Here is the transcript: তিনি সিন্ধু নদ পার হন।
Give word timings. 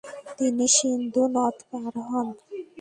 তিনি 0.37 0.65
সিন্ধু 0.75 1.23
নদ 1.35 1.57
পার 1.69 1.93
হন। 2.07 2.27